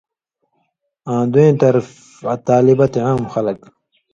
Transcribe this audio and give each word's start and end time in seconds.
آں 1.13 1.23
دُوئیں 1.31 1.55
طرف 1.61 1.85
طالبہ 2.47 2.85
تے 2.91 2.99
عام 3.07 3.21
خلق 3.33 3.59